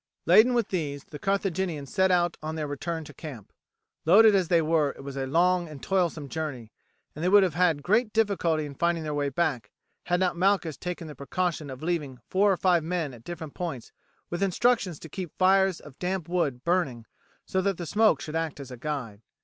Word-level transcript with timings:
Laden 0.25 0.55
with 0.55 0.69
these 0.69 1.03
the 1.03 1.19
Carthaginians 1.19 1.93
set 1.93 2.09
out 2.09 2.35
on 2.41 2.55
their 2.55 2.65
return 2.65 3.03
to 3.03 3.13
camp. 3.13 3.53
Loaded 4.03 4.33
as 4.33 4.47
they 4.47 4.59
were 4.59 4.89
it 4.93 5.03
was 5.03 5.15
a 5.15 5.27
long 5.27 5.67
and 5.69 5.83
toilsome 5.83 6.27
journey, 6.27 6.71
and 7.15 7.23
they 7.23 7.29
would 7.29 7.43
have 7.43 7.53
had 7.53 7.83
great 7.83 8.11
difficulty 8.11 8.65
in 8.65 8.73
finding 8.73 9.03
their 9.03 9.13
way 9.13 9.29
back 9.29 9.69
had 10.05 10.19
not 10.19 10.35
Malchus 10.35 10.75
taken 10.75 11.05
the 11.05 11.13
precaution 11.13 11.69
of 11.69 11.83
leaving 11.83 12.17
four 12.31 12.51
or 12.51 12.57
five 12.57 12.83
men 12.83 13.13
at 13.13 13.23
different 13.23 13.53
points 13.53 13.91
with 14.31 14.41
instructions 14.41 14.97
to 14.97 15.07
keep 15.07 15.37
fires 15.37 15.79
of 15.79 15.99
damp 15.99 16.27
wood 16.27 16.63
burning 16.63 17.05
so 17.45 17.61
that 17.61 17.77
the 17.77 17.85
smoke 17.85 18.21
should 18.21 18.35
act 18.35 18.59
as 18.59 18.71
a 18.71 18.77
guide. 18.77 19.21